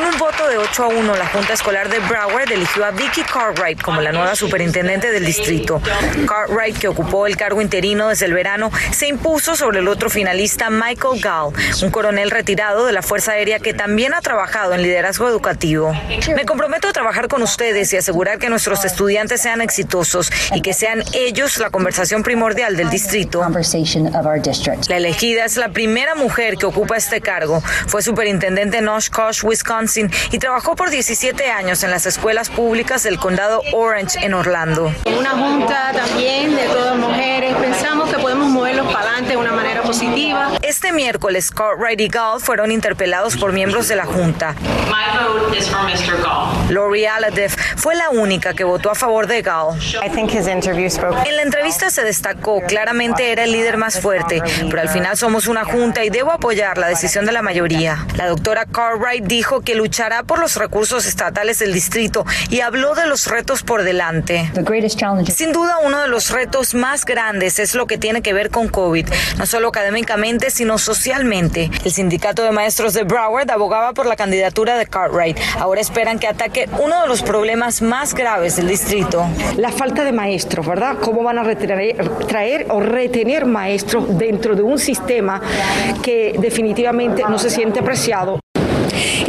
Con 0.00 0.08
un 0.08 0.18
voto 0.18 0.48
de 0.48 0.56
8 0.56 0.82
a 0.82 0.88
1, 0.88 1.14
la 1.14 1.26
Junta 1.26 1.52
Escolar 1.52 1.90
de 1.90 1.98
Broward 1.98 2.50
eligió 2.50 2.86
a 2.86 2.90
Vicky 2.90 3.22
Cartwright 3.22 3.82
como 3.82 4.00
la 4.00 4.12
nueva 4.12 4.34
superintendente 4.34 5.12
del 5.12 5.26
distrito. 5.26 5.82
Cartwright, 6.26 6.78
que 6.78 6.88
ocupó 6.88 7.26
el 7.26 7.36
cargo 7.36 7.60
interino 7.60 8.08
desde 8.08 8.24
el 8.24 8.32
verano, 8.32 8.72
se 8.92 9.08
impuso 9.08 9.56
sobre 9.56 9.80
el 9.80 9.88
otro 9.88 10.08
finalista 10.08 10.70
Michael 10.70 11.20
Gall, 11.20 11.52
un 11.82 11.90
coronel 11.90 12.30
retirado 12.30 12.86
de 12.86 12.94
la 12.94 13.02
Fuerza 13.02 13.32
Aérea 13.32 13.58
que 13.58 13.74
también 13.74 14.14
ha 14.14 14.22
trabajado 14.22 14.72
en 14.72 14.80
liderazgo 14.80 15.28
educativo. 15.28 15.92
Me 16.34 16.46
comprometo 16.46 16.88
a 16.88 16.92
trabajar 16.94 17.28
con 17.28 17.42
ustedes 17.42 17.92
y 17.92 17.98
asegurar 17.98 18.38
que 18.38 18.48
nuestros 18.48 18.86
estudiantes 18.86 19.42
sean 19.42 19.60
exitosos 19.60 20.32
y 20.54 20.62
que 20.62 20.72
sean 20.72 21.04
ellos 21.12 21.58
la 21.58 21.68
conversación 21.68 22.22
primordial 22.22 22.74
del 22.74 22.88
distrito. 22.88 23.46
La 24.88 24.96
elegida 24.96 25.44
es 25.44 25.58
la 25.58 25.68
primera 25.68 26.14
mujer 26.14 26.56
que 26.56 26.64
ocupa 26.64 26.96
este 26.96 27.20
cargo. 27.20 27.60
Fue 27.86 28.00
superintendente 28.00 28.78
en 28.78 28.88
Oshkosh, 28.88 29.44
Wisconsin, 29.44 29.89
y 29.96 30.38
trabajó 30.38 30.76
por 30.76 30.90
17 30.90 31.50
años 31.50 31.82
en 31.82 31.90
las 31.90 32.06
escuelas 32.06 32.48
públicas 32.50 33.02
del 33.02 33.18
condado 33.18 33.62
Orange 33.72 34.24
en 34.24 34.34
Orlando. 34.34 34.92
Una 35.18 35.30
junta 35.30 35.92
también 35.92 36.54
de 36.54 36.64
todas 36.64 36.96
mujeres. 36.96 37.54
Pensamos 37.56 38.08
que 38.10 38.18
podemos 38.18 38.48
moverlos 38.48 38.86
para 38.92 39.08
adelante 39.08 39.30
de 39.30 39.36
una 39.36 39.52
manera 39.52 39.79
positiva. 39.90 40.52
Este 40.62 40.92
miércoles, 40.92 41.50
Cartwright 41.50 42.00
y 42.00 42.08
Gall 42.08 42.40
fueron 42.40 42.70
interpelados 42.70 43.36
por 43.36 43.52
miembros 43.52 43.88
de 43.88 43.96
la 43.96 44.04
junta. 44.04 44.54
Lori 46.68 47.06
Aladef 47.06 47.56
fue 47.76 47.96
la 47.96 48.10
única 48.10 48.54
que 48.54 48.62
votó 48.62 48.90
a 48.90 48.94
favor 48.94 49.26
de 49.26 49.42
Gall. 49.42 49.76
En 50.02 51.36
la 51.36 51.42
entrevista 51.42 51.90
se 51.90 52.04
destacó 52.04 52.60
claramente 52.60 53.32
era 53.32 53.42
el 53.42 53.50
líder 53.50 53.78
más 53.78 53.98
fuerte, 53.98 54.40
pero 54.68 54.80
al 54.80 54.88
final 54.90 55.16
somos 55.16 55.48
una 55.48 55.64
junta 55.64 56.04
y 56.04 56.10
debo 56.10 56.30
apoyar 56.30 56.78
la 56.78 56.86
decisión 56.86 57.26
de 57.26 57.32
la 57.32 57.42
mayoría. 57.42 58.06
La 58.14 58.28
doctora 58.28 58.66
Cartwright 58.66 59.24
dijo 59.24 59.62
que 59.62 59.74
luchará 59.74 60.22
por 60.22 60.38
los 60.38 60.54
recursos 60.54 61.04
estatales 61.04 61.58
del 61.58 61.72
distrito 61.72 62.24
y 62.48 62.60
habló 62.60 62.94
de 62.94 63.06
los 63.06 63.26
retos 63.26 63.64
por 63.64 63.82
delante. 63.82 64.50
Sin 65.32 65.52
duda, 65.52 65.78
uno 65.84 65.98
de 65.98 66.08
los 66.08 66.30
retos 66.30 66.74
más 66.74 67.04
grandes 67.04 67.58
es 67.58 67.74
lo 67.74 67.88
que 67.88 67.98
tiene 67.98 68.22
que 68.22 68.32
ver 68.32 68.50
con 68.50 68.68
COVID, 68.68 69.08
no 69.38 69.46
solo 69.46 69.72
académicamente, 69.80 70.50
sino 70.50 70.76
socialmente. 70.76 71.70
El 71.84 71.90
sindicato 71.90 72.42
de 72.42 72.50
maestros 72.50 72.92
de 72.92 73.04
Broward 73.04 73.50
abogaba 73.50 73.94
por 73.94 74.04
la 74.04 74.14
candidatura 74.14 74.76
de 74.76 74.84
Cartwright. 74.84 75.38
Ahora 75.58 75.80
esperan 75.80 76.18
que 76.18 76.26
ataque 76.26 76.68
uno 76.82 77.00
de 77.00 77.08
los 77.08 77.22
problemas 77.22 77.80
más 77.80 78.14
graves 78.14 78.56
del 78.56 78.68
distrito. 78.68 79.26
La 79.56 79.72
falta 79.72 80.04
de 80.04 80.12
maestros, 80.12 80.66
¿verdad? 80.66 80.98
¿Cómo 81.00 81.22
van 81.22 81.38
a 81.38 81.44
traer 81.56 82.66
o 82.68 82.80
retener 82.80 83.46
maestros 83.46 84.18
dentro 84.18 84.54
de 84.54 84.62
un 84.62 84.78
sistema 84.78 85.40
que 86.02 86.34
definitivamente 86.38 87.22
no 87.22 87.38
se 87.38 87.48
siente 87.48 87.80
apreciado? 87.80 88.38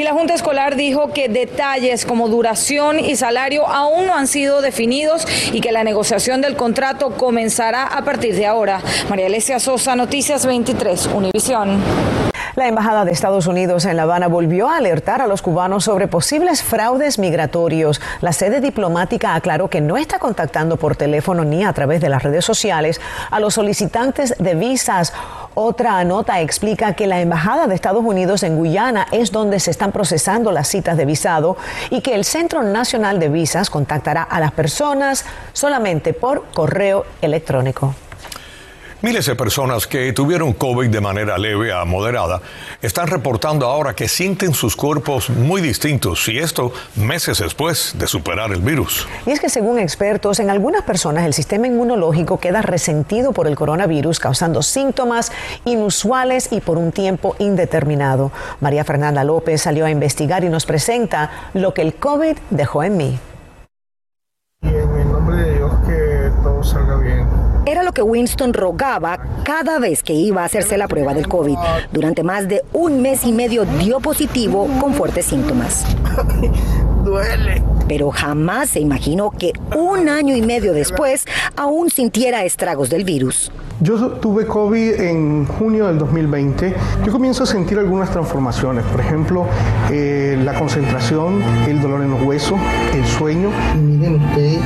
Y 0.01 0.03
la 0.03 0.13
Junta 0.13 0.33
Escolar 0.33 0.77
dijo 0.77 1.13
que 1.13 1.29
detalles 1.29 2.07
como 2.07 2.27
duración 2.27 2.99
y 2.99 3.15
salario 3.15 3.67
aún 3.67 4.07
no 4.07 4.15
han 4.15 4.25
sido 4.25 4.63
definidos 4.63 5.27
y 5.53 5.61
que 5.61 5.71
la 5.71 5.83
negociación 5.83 6.41
del 6.41 6.55
contrato 6.55 7.11
comenzará 7.17 7.85
a 7.85 8.03
partir 8.03 8.33
de 8.33 8.47
ahora. 8.47 8.81
María 9.11 9.27
Alesia 9.27 9.59
Sosa, 9.59 9.95
Noticias 9.95 10.43
23, 10.43 11.05
Univisión. 11.13 11.77
La 12.55 12.67
Embajada 12.67 13.05
de 13.05 13.11
Estados 13.11 13.47
Unidos 13.47 13.85
en 13.85 13.95
La 13.95 14.03
Habana 14.03 14.27
volvió 14.27 14.67
a 14.67 14.75
alertar 14.75 15.21
a 15.21 15.27
los 15.27 15.41
cubanos 15.41 15.85
sobre 15.85 16.09
posibles 16.09 16.61
fraudes 16.61 17.17
migratorios. 17.17 18.01
La 18.19 18.33
sede 18.33 18.59
diplomática 18.59 19.35
aclaró 19.35 19.69
que 19.69 19.79
no 19.79 19.95
está 19.95 20.19
contactando 20.19 20.75
por 20.75 20.97
teléfono 20.97 21.45
ni 21.45 21.63
a 21.63 21.71
través 21.71 22.01
de 22.01 22.09
las 22.09 22.23
redes 22.23 22.43
sociales 22.43 22.99
a 23.29 23.39
los 23.39 23.53
solicitantes 23.53 24.35
de 24.37 24.55
visas. 24.55 25.13
Otra 25.53 26.03
nota 26.03 26.41
explica 26.41 26.93
que 26.93 27.07
la 27.07 27.21
Embajada 27.21 27.67
de 27.67 27.75
Estados 27.75 28.03
Unidos 28.03 28.43
en 28.43 28.57
Guyana 28.57 29.07
es 29.11 29.31
donde 29.31 29.59
se 29.61 29.71
están 29.71 29.90
procesando 29.91 30.51
las 30.51 30.67
citas 30.67 30.97
de 30.97 31.05
visado 31.05 31.57
y 31.89 32.01
que 32.01 32.15
el 32.15 32.25
Centro 32.25 32.63
Nacional 32.63 33.19
de 33.19 33.29
Visas 33.29 33.69
contactará 33.69 34.23
a 34.23 34.39
las 34.39 34.51
personas 34.51 35.25
solamente 35.53 36.13
por 36.13 36.45
correo 36.53 37.05
electrónico. 37.21 37.95
Miles 39.03 39.25
de 39.25 39.35
personas 39.35 39.87
que 39.87 40.13
tuvieron 40.13 40.53
COVID 40.53 40.87
de 40.87 41.01
manera 41.01 41.35
leve 41.39 41.73
a 41.73 41.83
moderada 41.85 42.39
están 42.83 43.07
reportando 43.07 43.65
ahora 43.65 43.95
que 43.95 44.07
sienten 44.07 44.53
sus 44.53 44.75
cuerpos 44.75 45.31
muy 45.31 45.59
distintos 45.59 46.27
y 46.29 46.37
esto 46.37 46.71
meses 46.95 47.39
después 47.39 47.95
de 47.97 48.05
superar 48.05 48.51
el 48.51 48.61
virus. 48.61 49.07
Y 49.25 49.31
es 49.31 49.39
que 49.39 49.49
según 49.49 49.79
expertos, 49.79 50.39
en 50.39 50.51
algunas 50.51 50.83
personas 50.83 51.25
el 51.25 51.33
sistema 51.33 51.65
inmunológico 51.65 52.39
queda 52.39 52.61
resentido 52.61 53.31
por 53.31 53.47
el 53.47 53.55
coronavirus, 53.55 54.19
causando 54.19 54.61
síntomas 54.61 55.31
inusuales 55.65 56.49
y 56.51 56.61
por 56.61 56.77
un 56.77 56.91
tiempo 56.91 57.35
indeterminado. 57.39 58.31
María 58.59 58.83
Fernanda 58.83 59.23
López 59.23 59.63
salió 59.63 59.87
a 59.87 59.89
investigar 59.89 60.43
y 60.43 60.49
nos 60.49 60.67
presenta 60.67 61.49
lo 61.55 61.73
que 61.73 61.81
el 61.81 61.95
COVID 61.95 62.37
dejó 62.51 62.83
en 62.83 62.97
mí. 62.97 63.19
Y 64.61 64.67
en 64.67 64.75
el 64.75 65.11
nombre 65.11 65.37
de 65.37 65.55
Dios 65.55 65.71
que 65.87 66.43
todo 66.43 66.63
salga 66.63 66.97
bien. 66.97 67.40
Era 67.63 67.83
lo 67.83 67.91
que 67.91 68.01
Winston 68.01 68.53
rogaba 68.53 69.19
cada 69.43 69.77
vez 69.77 70.01
que 70.01 70.13
iba 70.13 70.41
a 70.41 70.45
hacerse 70.45 70.77
la 70.77 70.87
prueba 70.87 71.13
del 71.13 71.27
COVID. 71.27 71.57
Durante 71.91 72.23
más 72.23 72.47
de 72.47 72.63
un 72.73 73.03
mes 73.03 73.23
y 73.23 73.31
medio 73.31 73.65
dio 73.65 73.99
positivo 73.99 74.67
con 74.79 74.95
fuertes 74.95 75.25
síntomas. 75.27 75.85
Duele. 77.05 77.61
Pero 77.87 78.09
jamás 78.09 78.69
se 78.69 78.79
imaginó 78.79 79.29
que 79.29 79.53
un 79.75 80.09
año 80.09 80.35
y 80.35 80.41
medio 80.41 80.73
después 80.73 81.25
aún 81.55 81.91
sintiera 81.91 82.45
estragos 82.45 82.89
del 82.89 83.03
virus. 83.03 83.51
Yo 83.79 84.11
tuve 84.13 84.45
COVID 84.45 84.99
en 84.99 85.45
junio 85.45 85.87
del 85.87 85.97
2020. 85.97 86.73
Yo 87.03 87.11
comienzo 87.11 87.43
a 87.43 87.45
sentir 87.47 87.77
algunas 87.79 88.11
transformaciones, 88.11 88.83
por 88.85 89.01
ejemplo, 89.01 89.45
eh, 89.91 90.39
la 90.43 90.53
concentración, 90.53 91.43
el 91.67 91.81
dolor 91.81 92.01
en 92.01 92.11
los 92.11 92.21
huesos, 92.21 92.59
el 92.93 93.05
sueño. 93.05 93.49
miren 93.75 94.23
ustedes 94.23 94.59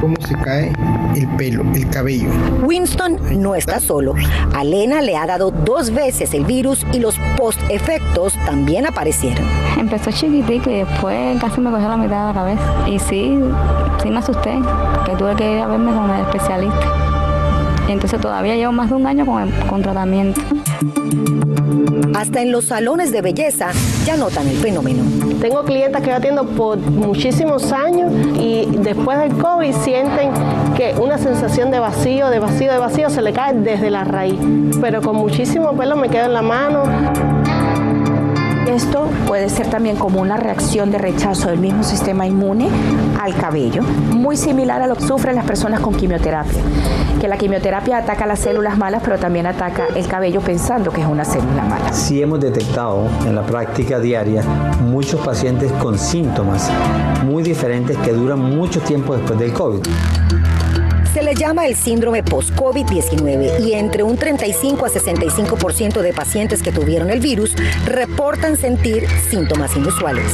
cómo 0.00 0.16
se 0.26 0.34
cae 0.36 0.72
el 1.14 1.28
pelo, 1.36 1.62
el 1.74 1.88
cabello. 1.90 2.30
Winston 2.62 3.42
no 3.42 3.54
está 3.54 3.80
solo. 3.80 4.14
A 4.54 4.64
Lena 4.64 5.02
le 5.02 5.16
ha 5.16 5.26
dado 5.26 5.50
dos 5.50 5.90
veces 5.90 6.34
el 6.34 6.44
virus 6.44 6.86
y 6.92 6.98
los 6.98 7.18
post-efectos 7.36 8.34
también 8.46 8.86
aparecieron. 8.86 9.44
Empezó 9.78 10.10
chiquitico 10.10 10.70
y 10.70 10.78
después 10.78 11.40
casi 11.40 11.60
me 11.60 11.70
cogió 11.70 11.88
la 11.88 11.96
mitad 11.96 12.28
de 12.28 12.34
la 12.34 12.40
cabeza. 12.40 12.88
Y 12.88 12.98
sí, 12.98 13.38
sí 14.02 14.10
me 14.10 14.18
asusté, 14.18 14.58
que 15.04 15.16
tuve 15.16 15.36
que 15.36 15.52
ir 15.52 15.60
a 15.60 15.66
verme 15.66 15.92
con 15.92 16.10
el 16.10 16.20
especialista. 16.22 17.09
Entonces 17.92 18.20
todavía 18.20 18.56
llevo 18.56 18.72
más 18.72 18.90
de 18.90 18.96
un 18.96 19.06
año 19.06 19.26
con, 19.26 19.50
con 19.68 19.82
tratamiento. 19.82 20.40
Hasta 22.14 22.42
en 22.42 22.52
los 22.52 22.66
salones 22.66 23.12
de 23.12 23.22
belleza 23.22 23.70
ya 24.04 24.16
notan 24.16 24.46
el 24.48 24.56
fenómeno. 24.56 25.02
Tengo 25.40 25.64
clientes 25.64 26.02
que 26.02 26.08
yo 26.08 26.16
atiendo 26.16 26.44
por 26.44 26.78
muchísimos 26.78 27.72
años 27.72 28.12
y 28.38 28.66
después 28.78 29.18
del 29.18 29.32
COVID 29.36 29.72
sienten 29.72 30.30
que 30.76 30.94
una 31.00 31.18
sensación 31.18 31.70
de 31.70 31.78
vacío, 31.78 32.28
de 32.28 32.38
vacío, 32.38 32.72
de 32.72 32.78
vacío 32.78 33.10
se 33.10 33.22
le 33.22 33.32
cae 33.32 33.54
desde 33.54 33.90
la 33.90 34.04
raíz. 34.04 34.38
Pero 34.80 35.00
con 35.02 35.16
muchísimo 35.16 35.72
pelo 35.72 35.96
me 35.96 36.08
queda 36.08 36.26
en 36.26 36.34
la 36.34 36.42
mano. 36.42 36.82
Esto 38.66 39.08
puede 39.26 39.48
ser 39.48 39.68
también 39.68 39.96
como 39.96 40.20
una 40.20 40.36
reacción 40.36 40.90
de 40.90 40.98
rechazo 40.98 41.48
del 41.48 41.58
mismo 41.58 41.82
sistema 41.82 42.26
inmune 42.26 42.68
al 43.20 43.34
cabello, 43.34 43.82
muy 43.82 44.36
similar 44.36 44.82
a 44.82 44.86
lo 44.86 44.94
que 44.94 45.06
sufren 45.06 45.34
las 45.34 45.44
personas 45.44 45.80
con 45.80 45.94
quimioterapia, 45.94 46.60
que 47.20 47.26
la 47.26 47.36
quimioterapia 47.36 47.98
ataca 47.98 48.26
las 48.26 48.38
células 48.38 48.78
malas, 48.78 49.02
pero 49.04 49.18
también 49.18 49.46
ataca 49.46 49.86
el 49.94 50.06
cabello 50.06 50.40
pensando 50.40 50.92
que 50.92 51.00
es 51.00 51.06
una 51.06 51.24
célula 51.24 51.64
mala. 51.64 51.92
Sí 51.92 52.22
hemos 52.22 52.38
detectado 52.40 53.08
en 53.26 53.34
la 53.34 53.42
práctica 53.42 53.98
diaria 53.98 54.42
muchos 54.80 55.20
pacientes 55.20 55.72
con 55.72 55.98
síntomas 55.98 56.70
muy 57.24 57.42
diferentes 57.42 57.96
que 57.98 58.12
duran 58.12 58.38
mucho 58.38 58.80
tiempo 58.80 59.16
después 59.16 59.38
del 59.38 59.52
COVID. 59.52 59.80
Se 61.12 61.22
le 61.24 61.34
llama 61.34 61.66
el 61.66 61.74
síndrome 61.74 62.22
post-COVID-19 62.22 63.66
y 63.66 63.72
entre 63.72 64.04
un 64.04 64.16
35 64.16 64.86
a 64.86 64.88
65% 64.88 66.02
de 66.02 66.12
pacientes 66.12 66.62
que 66.62 66.70
tuvieron 66.70 67.10
el 67.10 67.18
virus 67.18 67.56
reportan 67.84 68.56
sentir 68.56 69.08
síntomas 69.28 69.76
inusuales. 69.76 70.24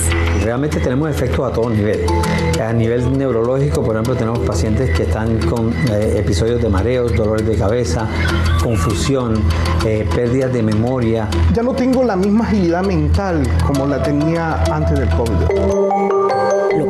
Realmente 0.44 0.78
tenemos 0.78 1.08
efectos 1.08 1.50
a 1.50 1.54
todo 1.54 1.70
nivel. 1.70 2.04
A 2.62 2.74
nivel 2.74 3.16
neurológico, 3.16 3.82
por 3.82 3.94
ejemplo, 3.94 4.16
tenemos 4.16 4.40
pacientes 4.40 4.94
que 4.94 5.04
están 5.04 5.38
con 5.48 5.72
eh, 5.92 6.18
episodios 6.18 6.60
de 6.60 6.68
mareos, 6.68 7.16
dolores 7.16 7.46
de 7.46 7.56
cabeza, 7.56 8.06
confusión, 8.62 9.42
eh, 9.86 10.06
pérdidas 10.14 10.52
de 10.52 10.62
memoria. 10.62 11.26
Ya 11.54 11.62
no 11.62 11.72
tengo 11.72 12.04
la 12.04 12.16
misma 12.16 12.44
agilidad 12.44 12.84
mental 12.84 13.42
como 13.66 13.86
la 13.86 14.02
tenía 14.02 14.62
antes 14.64 14.98
del 14.98 15.08
COVID. 15.08 15.85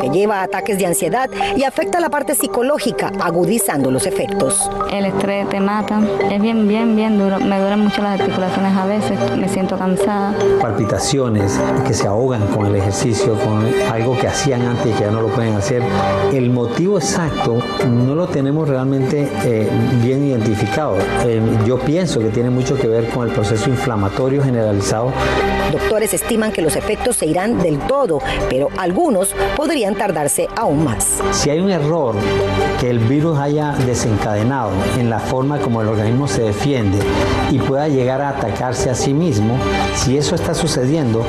Que 0.06 0.18
lleva 0.18 0.40
a 0.40 0.44
ataques 0.44 0.78
de 0.78 0.86
ansiedad 0.86 1.28
y 1.56 1.64
afecta 1.64 2.00
la 2.00 2.10
parte 2.10 2.34
psicológica, 2.34 3.12
agudizando 3.20 3.90
los 3.90 4.06
efectos. 4.06 4.70
El 4.90 5.06
estrés 5.06 5.48
te 5.48 5.60
mata, 5.60 6.00
es 6.30 6.40
bien, 6.40 6.68
bien, 6.68 6.94
bien 6.94 7.18
duro. 7.18 7.40
Me 7.40 7.58
duelen 7.58 7.80
mucho 7.80 8.02
las 8.02 8.20
articulaciones 8.20 8.76
a 8.76 8.86
veces, 8.86 9.18
me 9.36 9.48
siento 9.48 9.76
cansada. 9.78 10.34
Palpitaciones 10.60 11.58
que 11.86 11.94
se 11.94 12.06
ahogan 12.06 12.46
con 12.48 12.66
el 12.66 12.76
ejercicio, 12.76 13.34
con 13.34 13.66
algo 13.90 14.16
que 14.18 14.28
hacían 14.28 14.62
antes 14.62 14.86
y 14.86 14.90
que 14.92 15.04
ya 15.04 15.10
no 15.10 15.22
lo 15.22 15.28
pueden 15.28 15.54
hacer. 15.54 15.82
El 16.32 16.50
motivo 16.50 16.98
exacto 16.98 17.58
no 17.88 18.14
lo 18.14 18.28
tenemos 18.28 18.68
realmente 18.68 19.28
eh, 19.44 19.68
bien 20.02 20.24
identificado. 20.24 20.96
Eh, 21.24 21.40
yo 21.66 21.78
pienso 21.78 22.20
que 22.20 22.28
tiene 22.28 22.50
mucho 22.50 22.76
que 22.76 22.86
ver 22.86 23.08
con 23.10 23.26
el 23.26 23.34
proceso 23.34 23.68
inflamatorio 23.70 24.42
generalizado. 24.42 25.12
Doctores 25.72 26.14
estiman 26.14 26.52
que 26.52 26.62
los 26.62 26.76
efectos 26.76 27.16
se 27.16 27.26
irán 27.26 27.58
del 27.58 27.78
todo, 27.80 28.20
pero 28.48 28.68
algunos 28.76 29.34
podrían 29.56 29.94
tardarse 29.94 30.48
aún 30.56 30.84
más. 30.84 31.18
Si 31.32 31.50
hay 31.50 31.58
un 31.58 31.70
error 31.70 32.14
que 32.80 32.88
el 32.88 32.98
virus 33.00 33.38
haya 33.38 33.72
desencadenado 33.72 34.70
en 34.98 35.10
la 35.10 35.18
forma 35.18 35.58
como 35.58 35.82
el 35.82 35.88
organismo 35.88 36.28
se 36.28 36.42
defiende 36.42 36.98
y 37.50 37.58
pueda 37.58 37.88
llegar 37.88 38.20
a 38.20 38.30
atacarse 38.30 38.90
a 38.90 38.94
sí 38.94 39.12
mismo, 39.12 39.58
si 39.94 40.16
eso 40.16 40.34
está 40.34 40.54
sucediendo, 40.54 41.24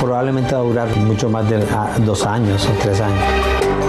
probablemente 0.00 0.54
va 0.54 0.60
a 0.60 0.64
durar 0.64 0.96
mucho 0.96 1.28
más 1.28 1.48
de 1.48 1.64
dos 2.04 2.26
años 2.26 2.66
o 2.68 2.82
tres 2.82 3.00
años. 3.00 3.22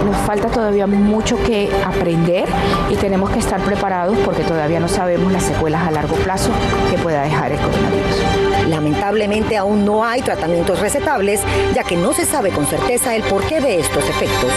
Nos 0.06 0.16
falta 0.18 0.48
todavía 0.48 0.88
mucho 0.88 1.38
que 1.44 1.70
aprender 1.86 2.46
y 2.90 2.96
tenemos 2.96 3.30
que 3.32 3.40
estar 3.40 3.60
preparados 3.62 4.18
porque 4.24 4.44
todavía 4.44 4.80
no 4.80 4.88
sabemos 4.88 5.32
las 5.32 5.44
secuelas 5.44 5.88
a 5.88 5.92
largo 5.92 6.16
plazo 6.18 6.52
que 6.90 6.98
pueda 6.98 7.24
dejar 7.24 7.52
el 7.52 7.60
coronavirus. 7.60 8.47
Lamentablemente 8.68 9.58
aún 9.58 9.86
no 9.86 10.04
hay 10.04 10.22
tratamientos 10.22 10.80
recetables, 10.80 11.42
ya 11.74 11.84
que 11.84 11.96
no 11.96 12.14
se 12.14 12.26
sabe 12.26 12.52
con 12.52 12.66
certeza 12.66 13.16
el 13.16 13.24
porqué 13.24 13.62
de 13.62 13.80
estos 13.80 14.04
efectos. 14.10 14.52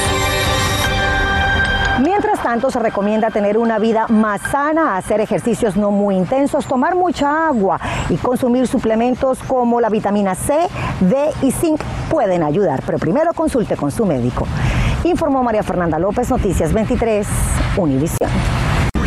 Mientras 2.02 2.42
tanto, 2.42 2.70
se 2.70 2.78
recomienda 2.78 3.30
tener 3.30 3.58
una 3.58 3.78
vida 3.78 4.06
más 4.08 4.40
sana, 4.40 4.96
hacer 4.96 5.20
ejercicios 5.20 5.76
no 5.76 5.90
muy 5.90 6.16
intensos, 6.16 6.66
tomar 6.66 6.96
mucha 6.96 7.48
agua 7.48 7.78
y 8.08 8.16
consumir 8.16 8.66
suplementos 8.66 9.38
como 9.46 9.80
la 9.80 9.90
vitamina 9.90 10.34
C, 10.34 10.54
D 11.00 11.30
y 11.42 11.50
zinc 11.50 11.80
pueden 12.08 12.42
ayudar, 12.42 12.82
pero 12.86 12.98
primero 12.98 13.34
consulte 13.34 13.76
con 13.76 13.90
su 13.90 14.06
médico. 14.06 14.46
Informó 15.04 15.42
María 15.42 15.62
Fernanda 15.62 15.98
López, 15.98 16.30
Noticias 16.30 16.72
23, 16.72 17.26
Univisión. 17.76 18.30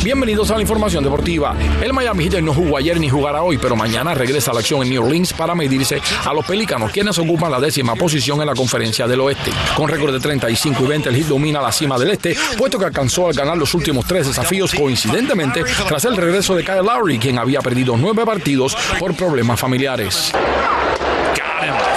Bienvenidos 0.04 0.52
a 0.52 0.56
la 0.56 0.62
información 0.62 1.02
deportiva. 1.02 1.56
El 1.82 1.94
Miami 1.94 2.26
Heat 2.26 2.42
no 2.42 2.54
jugó 2.54 2.76
ayer 2.76 3.00
ni 3.00 3.08
jugará 3.08 3.42
hoy, 3.42 3.58
pero 3.58 3.78
mañana 3.78 4.14
regresa 4.14 4.52
a 4.52 4.54
la 4.54 4.60
acción 4.60 4.84
en 4.84 4.90
New 4.90 5.02
Orleans 5.02 5.32
para 5.32 5.56
medirse 5.56 6.02
a 6.26 6.34
los 6.34 6.46
Pelícanos, 6.46 6.92
quienes 6.92 7.18
ocupan 7.18 7.50
la 7.50 7.62
décima 7.62 7.96
posición 7.96 8.42
en 8.42 8.48
la 8.48 8.54
conferencia 8.54 9.08
del 9.08 9.22
oeste. 9.22 9.52
Con 9.78 9.88
récord 9.88 10.12
de 10.12 10.20
35 10.20 10.84
y 10.84 10.88
20, 10.88 11.10
el 11.10 11.16
Heat 11.16 11.28
domina 11.28 11.62
la 11.62 11.72
cima 11.72 11.98
del 11.98 12.12
este, 12.12 12.36
puesto 12.58 12.78
que 12.78 12.84
alcanzó 12.84 13.28
al 13.28 13.34
ganar 13.34 13.58
los 13.58 13.74
últimos 13.76 14.06
tres 14.06 14.28
desafíos 14.28 14.74
coincidentemente 14.74 15.64
tras 15.88 16.04
el 16.04 16.18
regreso 16.18 16.54
de 16.54 16.66
Kyle 16.66 16.84
Lowry, 16.84 17.18
quien 17.18 17.40
había 17.40 17.62
perdido 17.62 17.96
nueve 17.96 18.26
partidos 18.26 18.76
por 19.00 19.16
problemas 19.16 19.58
familiares. 19.58 20.34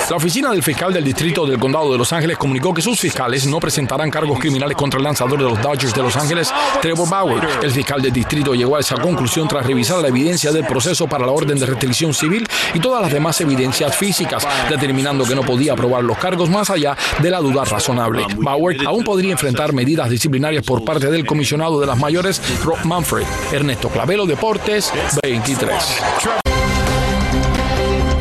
La 0.08 0.16
oficina 0.16 0.50
del 0.50 0.62
fiscal 0.62 0.92
del 0.92 1.02
distrito 1.02 1.44
del 1.44 1.58
condado 1.58 1.90
de 1.90 1.98
Los 1.98 2.12
Ángeles 2.12 2.38
comunicó 2.38 2.72
que 2.72 2.80
sus 2.80 2.98
fiscales 2.98 3.44
no 3.44 3.58
presentarán 3.58 4.08
cargos 4.08 4.38
criminales 4.38 4.76
contra 4.76 4.98
el 4.98 5.04
lanzador 5.04 5.36
de 5.36 5.44
los 5.44 5.60
Dodgers 5.60 5.92
de 5.92 6.02
Los 6.02 6.16
Ángeles, 6.16 6.52
Trevor 6.80 7.08
Bauer. 7.08 7.48
El 7.60 7.72
fiscal 7.72 8.00
del 8.00 8.12
distrito 8.12 8.54
llegó 8.54 8.76
a 8.76 8.80
esa 8.80 9.00
conclusión 9.00 9.48
tras 9.48 9.66
revisar 9.66 10.00
la 10.00 10.06
evidencia 10.06 10.52
del 10.52 10.64
proceso 10.64 11.08
para 11.08 11.26
la 11.26 11.32
orden 11.32 11.58
de 11.58 11.66
restricción 11.66 12.14
civil 12.14 12.46
y 12.72 12.78
todas 12.78 13.02
las 13.02 13.12
demás 13.12 13.40
evidencias 13.40 13.96
físicas, 13.96 14.46
determinando 14.70 15.24
que 15.24 15.34
no 15.34 15.42
podía 15.42 15.72
aprobar 15.72 16.04
los 16.04 16.18
cargos 16.18 16.48
más 16.48 16.70
allá 16.70 16.96
de 17.20 17.30
la 17.30 17.40
duda 17.40 17.64
razonable. 17.64 18.24
Bauer 18.36 18.86
aún 18.86 19.02
podría 19.02 19.32
enfrentar 19.32 19.72
medidas 19.72 20.08
disciplinarias 20.08 20.64
por 20.64 20.84
parte 20.84 21.10
del 21.10 21.26
comisionado 21.26 21.80
de 21.80 21.86
las 21.86 21.98
mayores, 21.98 22.40
Rob 22.64 22.78
Manfred. 22.84 23.26
Ernesto 23.50 23.88
Clavelo, 23.88 24.24
Deportes 24.24 24.92
23. 25.24 26.45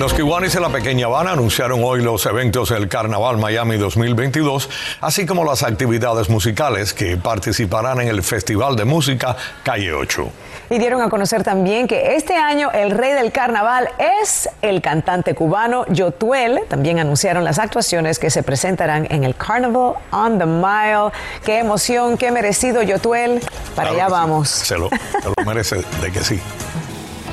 Los 0.06 0.14
Kiwanis 0.14 0.54
en 0.54 0.62
la 0.62 0.70
Pequeña 0.70 1.08
Habana 1.08 1.32
anunciaron 1.32 1.84
hoy 1.84 2.04
los 2.04 2.28
eventos 2.28 2.70
del 2.70 2.88
Carnaval 2.88 3.40
Miami 3.40 3.78
2022, 3.78 4.70
así 5.02 5.26
como 5.26 5.44
las 5.44 5.64
actividades 5.64 6.30
musicales 6.30 6.94
que 6.94 7.18
participarán 7.18 8.02
en 8.02 8.10
el 8.10 8.22
Festival 8.22 8.76
de 8.76 8.86
Música 8.86 9.36
Calle 9.64 9.92
8. 9.94 10.30
Y 10.70 10.78
dieron 10.78 11.02
a 11.02 11.10
conocer 11.10 11.44
también 11.44 11.88
que 11.88 12.16
este 12.16 12.36
año 12.36 12.70
el 12.72 12.92
rey 12.92 13.14
del 13.14 13.32
carnaval 13.32 13.90
es 14.22 14.48
el 14.62 14.84
cantante 14.84 15.34
cubano 15.34 15.88
Yotuel. 15.88 16.60
También 16.70 17.00
anunciaron 17.00 17.44
las 17.44 17.58
actuaciones 17.58 18.20
que 18.20 18.30
se 18.30 18.44
presentarán 18.44 19.08
en 19.10 19.24
el 19.24 19.36
Carnival 19.36 19.96
on 20.12 20.38
the 20.38 20.46
Mile. 20.46 21.10
Qué 21.44 21.58
emoción, 21.58 22.16
qué 22.16 22.32
merecido 22.32 22.84
Yotuel. 22.84 23.42
Para 23.76 23.90
allá 23.90 24.08
vamos. 24.08 24.50
Se 24.50 24.78
lo, 24.78 24.88
se 24.90 25.30
lo 25.36 25.44
merece 25.44 25.78
de 26.00 26.12
que 26.12 26.24
sí. 26.24 26.40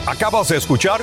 Acabas 0.07 0.49
de 0.49 0.57
escuchar 0.57 1.03